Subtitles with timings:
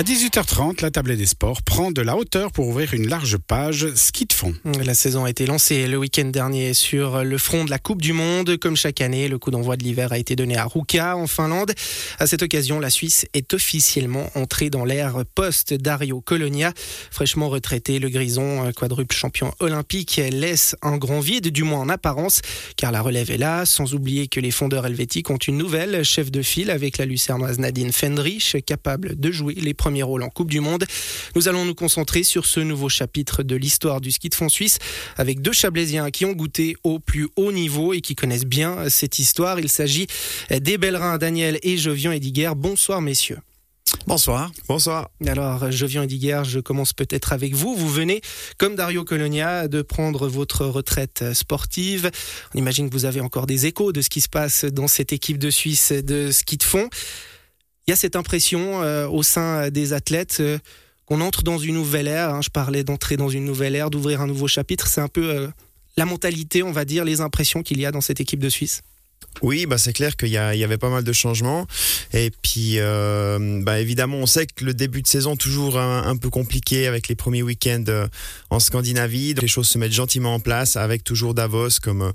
[0.00, 3.92] À 18h30, la tablette des sports prend de la hauteur pour ouvrir une large page
[3.92, 4.54] ski de fond.
[4.82, 8.14] La saison a été lancée le week-end dernier sur le front de la Coupe du
[8.14, 8.56] Monde.
[8.56, 11.74] Comme chaque année, le coup d'envoi de l'hiver a été donné à Ruka en Finlande.
[12.18, 16.72] À cette occasion, la Suisse est officiellement entrée dans l'ère post-Dario Colonia.
[17.10, 22.40] Fraîchement retraité, le Grison, quadruple champion olympique, laisse un grand vide, du moins en apparence,
[22.78, 26.30] car la relève est là, sans oublier que les fondeurs helvétiques ont une nouvelle chef
[26.30, 30.50] de file avec la lucernoise Nadine Fendrich, capable de jouer les premier rôle en Coupe
[30.50, 30.84] du Monde.
[31.34, 34.78] Nous allons nous concentrer sur ce nouveau chapitre de l'histoire du ski de fond suisse
[35.16, 39.18] avec deux Chablaisiens qui ont goûté au plus haut niveau et qui connaissent bien cette
[39.18, 39.58] histoire.
[39.58, 40.06] Il s'agit
[40.48, 42.52] des Bellerins Daniel et Jovian Ediger.
[42.56, 43.38] Bonsoir messieurs.
[44.06, 44.52] Bonsoir.
[44.68, 45.10] Bonsoir.
[45.26, 47.74] Alors, Jovian Ediger, je commence peut-être avec vous.
[47.74, 48.20] Vous venez,
[48.58, 52.12] comme Dario Colonia, de prendre votre retraite sportive.
[52.54, 55.12] On imagine que vous avez encore des échos de ce qui se passe dans cette
[55.12, 56.88] équipe de Suisse de ski de fond
[57.90, 60.60] il y a cette impression euh, au sein des athlètes euh,
[61.06, 62.32] qu'on entre dans une nouvelle ère.
[62.32, 62.40] Hein.
[62.40, 64.86] je parlais d'entrer dans une nouvelle ère, d'ouvrir un nouveau chapitre.
[64.86, 65.48] C'est un peu euh,
[65.96, 68.82] la mentalité, on va dire, les impressions qu'il y a dans cette équipe de Suisse.
[69.42, 71.66] Oui, bah c'est clair qu'il y, y, avait pas mal de changements.
[72.12, 76.28] Et puis, euh, bah évidemment, on sait que le début de saison toujours un, peu
[76.28, 78.06] compliqué avec les premiers week-ends euh,
[78.50, 79.32] en Scandinavie.
[79.32, 82.12] Donc les choses se mettent gentiment en place avec toujours Davos comme euh,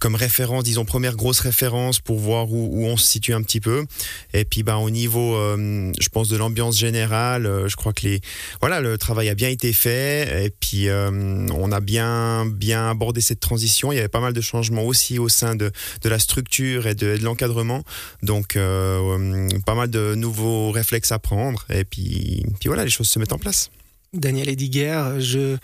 [0.00, 3.84] comme référence, disons première grosse référence pour voir où, on se situe un petit peu.
[4.32, 8.20] Et puis, bah au niveau, euh, je pense de l'ambiance générale, je crois que les
[8.60, 10.46] voilà le travail a bien été fait.
[10.46, 13.92] Et puis on a bien bien abordé cette transition.
[13.92, 15.70] Il y avait pas mal de changements aussi au sein de
[16.02, 17.84] de la structure et de, l'encadrement.
[18.22, 21.64] Donc, euh, pas mal de nouveaux réflexes à prendre.
[21.70, 23.70] Et puis, puis voilà, les choses se mettent en place.
[24.12, 25.56] Daniel Ediger, je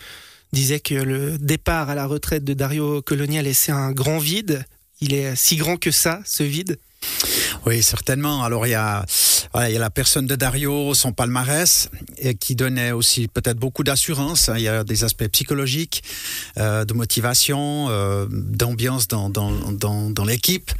[0.53, 4.65] disais que le départ à la retraite de Dario Colonia a laissé un grand vide.
[4.99, 6.77] Il est si grand que ça, ce vide?
[7.65, 8.43] Oui, certainement.
[8.43, 9.05] Alors, il y a
[9.55, 13.83] il y a la personne de Dario, son palmarès, et qui donnait aussi peut-être beaucoup
[13.83, 14.49] d'assurance.
[14.55, 16.03] Il y a des aspects psychologiques,
[16.57, 20.71] euh, de motivation, euh, d'ambiance dans, dans, dans, dans l'équipe.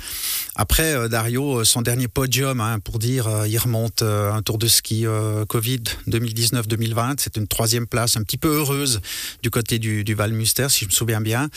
[0.55, 4.57] Après, euh, Dario, euh, son dernier podium, hein, pour dire, euh, il remonte un tour
[4.57, 5.05] de ski
[5.47, 7.15] Covid 2019-2020.
[7.17, 9.01] C'est une troisième place un petit peu heureuse
[9.41, 11.49] du côté du, du Val Muster, si je me souviens bien.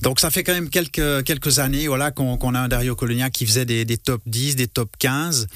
[0.00, 3.46] Donc ça fait quand même quelques, quelques années voilà, qu'on a un Dario Colonia qui
[3.46, 5.46] faisait des, des top 10, des top 15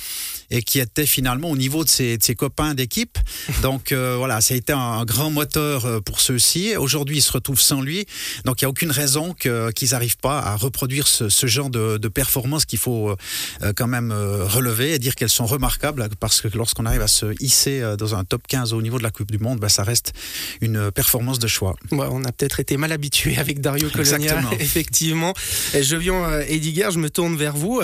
[0.51, 3.19] et qui était finalement au niveau de ses, de ses copains d'équipe.
[3.63, 6.77] Donc euh, voilà, ça a été un, grand moteur euh, pour ceux-ci.
[6.77, 8.07] Aujourd'hui, ils se retrouvent sans lui.
[8.45, 11.99] Donc il n'y a aucune raison qu'ils n'arrivent pas à reproduire ce, ce genre de,
[11.99, 16.49] de performance qu'il faut euh, quand même relever et dire qu'elles sont remarquables parce que
[16.57, 19.39] lorsqu'on arrive à se hisser dans un top 15 au niveau de la Coupe du
[19.39, 20.13] Monde, ben, ça reste
[20.61, 21.75] une performance de choix.
[21.91, 25.35] Ouais, on a peut-être été mal habitué avec Dario Colonia, effectivement.
[25.75, 27.83] Je viens Ediger, je me tourne vers vous.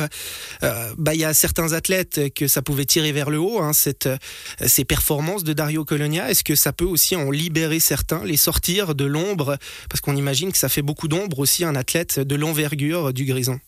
[0.61, 4.07] Bah, il y a certains athlètes que ça pouvait tirer vers le haut, hein, cette,
[4.07, 4.17] euh,
[4.67, 6.31] ces performances de Dario Colonia.
[6.31, 9.57] Est-ce que ça peut aussi en libérer certains, les sortir de l'ombre?
[9.89, 13.59] Parce qu'on imagine que ça fait beaucoup d'ombre aussi un athlète de l'envergure du Grison.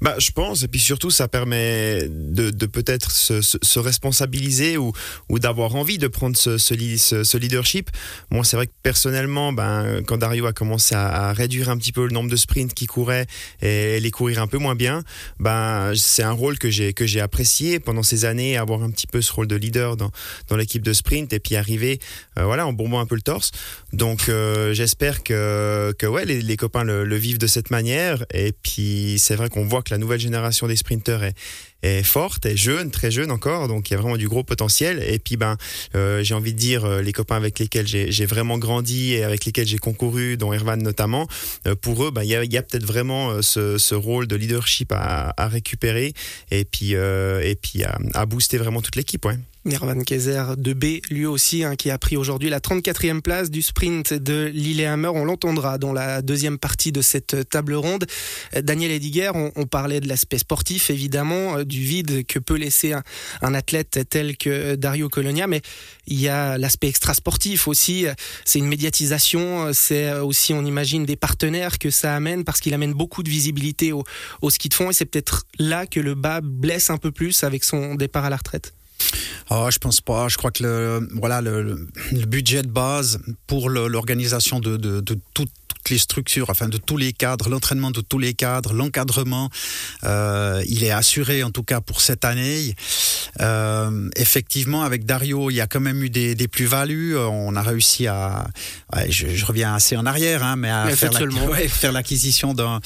[0.00, 4.92] Bah, je pense, et puis surtout, ça permet de, peut-être se, se, responsabiliser ou,
[5.30, 7.90] d'avoir envie de prendre ce, leadership.
[8.30, 12.06] Moi, c'est vrai que personnellement, ben, quand Dario a commencé à, réduire un petit peu
[12.06, 13.26] le nombre de sprints qu'il courait
[13.60, 15.02] et les courir un peu moins bien,
[15.40, 19.06] ben, c'est un rôle que j'ai que j'ai apprécié pendant ces années, avoir un petit
[19.06, 20.10] peu ce rôle de leader dans,
[20.48, 21.98] dans l'équipe de sprint et puis arriver,
[22.38, 23.50] euh, voilà, en bourbant un peu le torse.
[23.92, 28.24] Donc, euh, j'espère que, ouais, les, les copains le, le vivent de cette manière.
[28.32, 31.22] Et puis, c'est vrai qu'on voit que la nouvelle génération des sprinteurs
[31.82, 35.02] est, forte, est jeune, très jeune encore, donc il y a vraiment du gros potentiel.
[35.06, 35.56] Et puis ben,
[35.94, 39.44] euh, j'ai envie de dire euh, les copains avec lesquels j'ai vraiment grandi et avec
[39.44, 41.26] lesquels j'ai concouru, dont Ervan notamment,
[41.66, 46.12] euh, pour eux, ben il y a, peut-être vraiment ce, rôle de leadership à, récupérer
[46.50, 49.38] et puis et puis à, à, booster vraiment toute l'équipe, ouais.
[49.64, 53.62] Nervan Kaiser de B, lui aussi, hein, qui a pris aujourd'hui la 34e place du
[53.62, 55.08] sprint de Lillehammer.
[55.08, 58.06] On l'entendra dans la deuxième partie de cette table ronde.
[58.62, 62.94] Daniel Ediger, on, parlait de l'aspect sportif, évidemment, du vide que peut laisser
[63.42, 65.60] un, athlète tel que Dario Colonia, mais
[66.06, 68.06] il y a l'aspect extrasportif aussi.
[68.44, 72.92] C'est une médiatisation, c'est aussi, on imagine, des partenaires que ça amène parce qu'il amène
[72.92, 74.04] beaucoup de visibilité au,
[74.40, 77.44] au ski de fond et c'est peut-être là que le bas blesse un peu plus
[77.44, 78.72] avec son départ à la retraite.
[79.50, 80.28] Oh, je pense pas.
[80.28, 85.18] Je crois que le, voilà, le, le budget de base pour l'organisation de, de, de
[85.90, 89.50] les structures, enfin de tous les cadres, l'entraînement de tous les cadres, l'encadrement,
[90.04, 92.74] euh, il est assuré en tout cas pour cette année.
[93.40, 97.16] Euh, effectivement, avec Dario, il y a quand même eu des, des plus-values.
[97.16, 98.46] On a réussi à,
[98.94, 101.92] ouais, je, je, reviens assez en arrière, hein, mais à mais faire, la, ouais, faire
[101.92, 102.80] l'acquisition d'un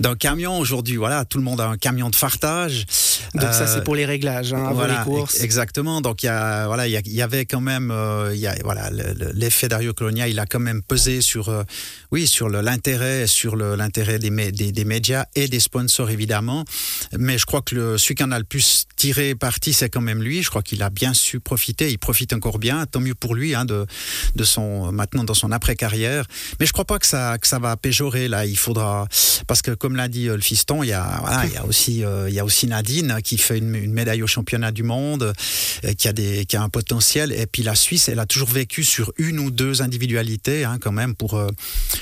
[0.00, 0.58] d'un camion.
[0.58, 2.86] Aujourd'hui, voilà, tout le monde a un camion de fartage.
[3.34, 5.40] Donc euh, ça, c'est pour les réglages, hein, avant voilà, les courses.
[5.40, 6.00] Exactement.
[6.00, 8.40] Donc il y a, voilà, il y, a, il y avait quand même, euh, il
[8.40, 8.90] y a, voilà,
[9.34, 11.62] l'effet Dario Colonia, il a quand même pesé sur, euh,
[12.12, 16.64] oui, sur l'intérêt, sur l'intérêt des, des, des, médias et des sponsors évidemment.
[17.18, 20.00] Mais je crois que le, celui qui en a le plus tiré parti, c'est quand
[20.00, 20.42] même lui.
[20.42, 21.90] Je crois qu'il a bien su profiter.
[21.90, 22.86] Il profite encore bien.
[22.86, 23.86] Tant mieux pour lui, hein, de,
[24.34, 26.24] de son maintenant dans son après carrière.
[26.60, 28.46] Mais je crois pas que ça que ça va péjorer là.
[28.46, 29.06] Il faudra
[29.46, 32.04] parce que comme l'a dit le fiston, il y a voilà, il y a aussi
[32.04, 35.32] euh, il y a aussi Nadine qui fait une, médaille au championnat du monde,
[35.84, 37.32] euh, qui a des qui a un potentiel.
[37.32, 40.92] Et puis la Suisse, elle a toujours vécu sur une ou deux individualités hein, quand
[40.92, 41.48] même pour euh,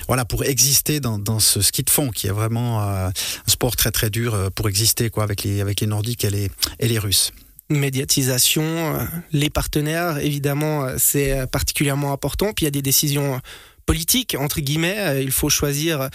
[0.06, 3.12] voilà pour exister dans, ce ski de fond qui est vraiment euh, un
[3.50, 6.88] sport très très dur pour exister quoi avec les avec les Nordiques et les et
[6.88, 7.32] les Russes
[7.70, 12.52] médiatisation, les partenaires, évidemment, c'est particulièrement important.
[12.52, 13.40] Puis il y a des décisions
[13.86, 15.22] politiques, entre guillemets.
[15.22, 16.08] Il faut choisir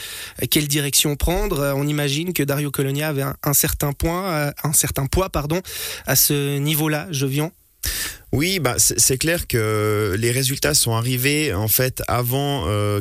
[0.50, 1.74] quelle direction prendre.
[1.75, 5.62] On imagine que Dario Colonia avait un, certain point, un certain poids, pardon,
[6.06, 7.51] à ce niveau-là, Jovian.
[8.31, 13.00] Oui, bah, c'est clair que les résultats sont arrivés en fait avant euh,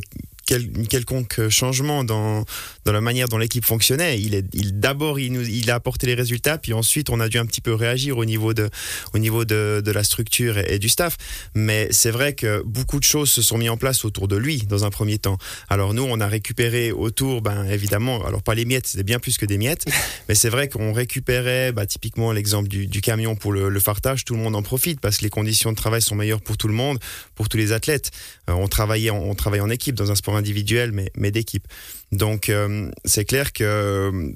[0.49, 2.43] quel, quelconque changement dans,
[2.87, 4.19] dans la manière dont l'équipe fonctionnait.
[4.19, 7.29] Il est, il, d'abord, il, nous, il a apporté les résultats, puis ensuite, on a
[7.29, 8.71] dû un petit peu réagir au niveau de,
[9.13, 11.19] au niveau de, de la structure et, et du staff.
[11.55, 14.63] Mais c'est vrai que beaucoup de choses se sont mises en place autour de lui
[14.63, 15.37] dans un premier temps.
[15.69, 19.37] Alors nous, on a récupéré autour, ben évidemment, alors pas les miettes, c'était bien plus
[19.37, 19.85] que des miettes,
[20.31, 24.25] mais c'est vrai qu'on récupérait, bah, typiquement l'exemple du, du, camion pour le, le, fartage,
[24.25, 26.69] tout le monde en profite parce que les conditions de travail sont meilleures pour tout
[26.69, 26.99] le monde,
[27.35, 28.13] pour tous les athlètes.
[28.49, 31.67] Euh, on travaillait, on, on travaille en équipe dans un sport individuel, mais, mais d'équipe.
[32.13, 34.33] Donc euh, c'est clair que euh,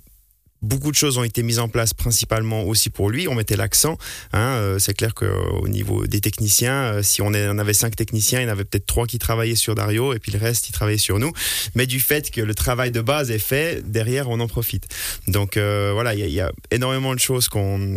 [0.61, 3.29] beaucoup de choses ont été mises en place principalement aussi pour lui.
[3.29, 3.97] On mettait l'accent.
[4.33, 8.41] Hein, euh, c'est clair qu'au niveau des techniciens, si on, est, on, avait cinq techniciens,
[8.41, 10.73] il y en avait peut-être trois qui travaillaient sur Dario et puis le reste, ils
[10.73, 11.33] travaillaient sur nous.
[11.75, 14.87] Mais du fait que le travail de base est fait, derrière, on en profite.
[15.29, 17.97] Donc voilà, il y, a énormément de choses qu'on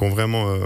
[0.00, 0.58] vraiment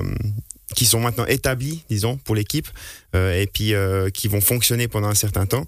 [0.74, 2.68] qui sont maintenant établis, disons, pour l'équipe,
[3.14, 5.66] euh, et puis euh, qui vont fonctionner pendant un certain temps.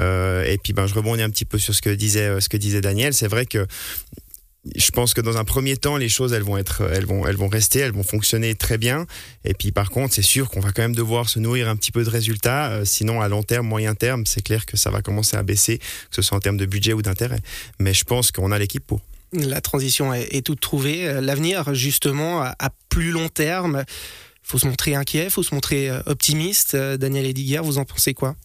[0.00, 2.56] Euh, et puis, ben, je rebondis un petit peu sur ce que disait, ce que
[2.56, 3.12] disait Daniel.
[3.12, 3.66] C'est vrai que
[4.74, 7.36] je pense que dans un premier temps, les choses, elles vont être, elles vont, elles
[7.36, 9.06] vont rester, elles vont fonctionner très bien.
[9.44, 11.92] Et puis, par contre, c'est sûr qu'on va quand même devoir se nourrir un petit
[11.92, 12.84] peu de résultats.
[12.84, 15.84] Sinon, à long terme, moyen terme, c'est clair que ça va commencer à baisser, que
[16.16, 17.40] ce soit en termes de budget ou d'intérêt.
[17.78, 19.00] Mais je pense qu'on a l'équipe pour.
[19.32, 21.20] La transition est, toute trouvée.
[21.20, 23.84] L'avenir, justement, à plus long terme,
[24.46, 26.76] faut se montrer inquiet, faut se montrer optimiste.
[26.76, 28.36] Daniel Ediger, vous en pensez quoi?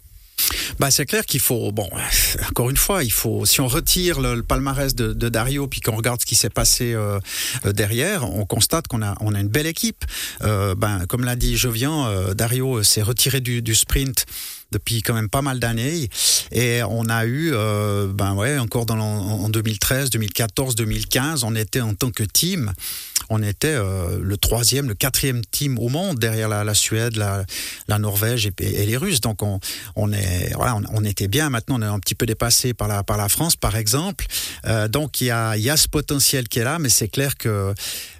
[0.80, 1.89] Bah, c'est clair qu'il faut, bon,
[2.50, 6.19] encore une fois, il faut, si on retire le, palmarès de, Dario, puis qu'on regarde
[6.21, 7.19] ce qui s'est passé euh,
[7.65, 10.03] derrière, on constate qu'on a, on a une belle équipe.
[10.42, 14.25] Euh, ben, comme l'a dit Jovian, euh, Dario s'est retiré du, sprint
[14.71, 16.09] depuis quand même pas mal d'années
[16.51, 21.94] et on a eu euh, ben ouais encore en 2013 2014 2015 on était en
[21.94, 22.74] tant que team
[23.31, 27.45] on était euh, le troisième le quatrième team au monde derrière la, la Suède la,
[27.88, 29.22] la Norvège et, les Russes.
[29.22, 29.60] Donc on,
[29.95, 31.50] on est voilà on, on, était bien.
[31.50, 34.25] Maintenant on est un petit peu dépassé par la par la France par exemple.
[34.66, 37.38] Euh, donc il y a y a ce potentiel qui est là mais c'est clair
[37.38, 37.74] que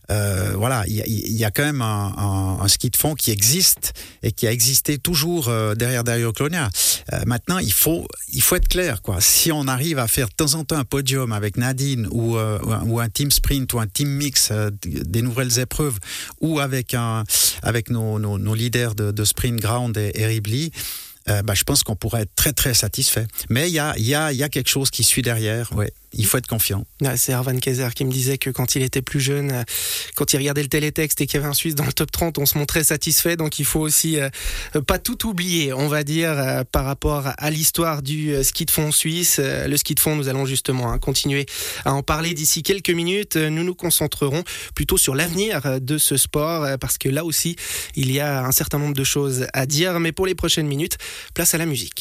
[0.10, 3.94] euh, voilà, il y, a quand même un, ski de fond qui existe
[4.24, 6.70] et qui a existé toujours euh, derrière Dario Clonia.
[7.14, 9.02] Euh, maintenant, il faut, il faut être clair.
[9.02, 9.22] Quoi.
[9.22, 13.00] Si on arrive à faire de temps en temps un podium avec Nadine ou, ou
[13.00, 14.52] un team sprint ou un team mix
[14.84, 16.00] des nouvelles épreuves
[16.42, 17.24] ou avec, un,
[17.62, 20.26] avec nos, nos, leaders de, sprint ground et, et
[21.30, 23.28] euh, bah, je pense qu'on pourrait être très très satisfait.
[23.50, 25.70] Mais il y a, y, a, y a quelque chose qui suit derrière.
[26.14, 26.86] Il faut être confiant.
[27.16, 29.64] C'est Arvan Kaiser qui me disait que quand il était plus jeune,
[30.16, 32.38] quand il regardait le télétexte et qu'il y avait un Suisse dans le top 30,
[32.38, 33.38] on se montrait satisfait.
[33.38, 34.30] Donc il faut aussi euh,
[34.86, 38.72] pas tout oublier, on va dire, euh, par rapport à l'histoire du euh, ski de
[38.72, 39.40] fond suisse.
[39.40, 41.46] Le ski de fond, nous allons justement hein, continuer
[41.86, 43.38] à en parler d'ici quelques minutes.
[43.38, 44.44] Nous nous concentrerons
[44.76, 47.56] plutôt sur l'avenir de ce sport parce que là aussi,
[47.96, 50.00] il y a un certain nombre de choses à dire.
[50.00, 50.98] Mais pour les prochaines minutes,
[51.34, 52.00] place à la musique.